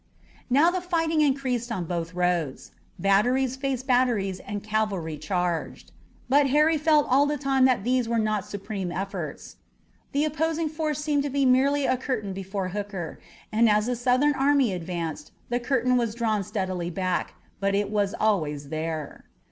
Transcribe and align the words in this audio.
Now 0.49 0.71
the 0.71 0.81
fighting 0.81 1.21
increased 1.21 1.71
on 1.71 1.85
both 1.85 2.15
roads. 2.15 2.71
Batteries 2.97 3.55
faced 3.55 3.85
batteries 3.85 4.39
and 4.39 4.63
cavalry 4.63 5.15
charged. 5.15 5.91
But 6.27 6.47
Harry 6.47 6.75
felt 6.79 7.05
all 7.07 7.27
the 7.27 7.37
time 7.37 7.65
that 7.65 7.83
these 7.83 8.09
were 8.09 8.17
not 8.17 8.43
supreme 8.43 8.91
efforts. 8.91 9.57
The 10.11 10.25
opposing 10.25 10.69
force 10.69 10.97
seemed 10.97 11.21
to 11.21 11.29
be 11.29 11.45
merely 11.45 11.85
a 11.85 11.97
curtain 11.97 12.33
before 12.33 12.69
Hooker, 12.69 13.19
and 13.51 13.69
as 13.69 13.85
the 13.85 13.95
Southern 13.95 14.33
army 14.33 14.73
advanced 14.73 15.31
the 15.49 15.59
curtain 15.59 15.97
was 15.97 16.15
drawn 16.15 16.43
steadily 16.43 16.89
back, 16.89 17.35
but 17.59 17.75
it 17.75 17.91
was 17.91 18.15
always 18.19 18.69
there. 18.69 19.25